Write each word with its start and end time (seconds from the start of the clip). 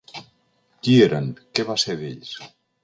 ¿Qui 0.87 0.95
eren, 1.09 1.29
què 1.53 1.69
va 1.71 1.79
ser 1.87 2.01
d’ells? 2.03 2.35